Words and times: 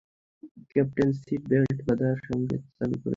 Captain 0.71 1.09
seat 1.19 1.41
belt 1.51 1.77
বাঁধার 1.87 2.17
সঙ্কেত 2.27 2.61
চালু 2.77 2.95
করেছেন। 2.95 3.09